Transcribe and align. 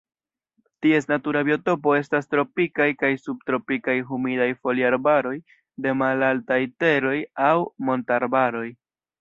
Ties 0.85 1.03
natura 1.09 1.43
biotopo 1.49 1.93
estas 1.97 2.31
tropikaj 2.31 2.87
kaj 3.03 3.11
subtropikaj 3.25 3.95
humidaj 4.13 4.49
foliarbaroj 4.65 5.37
de 5.87 5.95
malaltaj 6.03 6.61
teroj 6.85 7.17
aŭ 7.51 7.55
montarbaroj. 7.91 8.69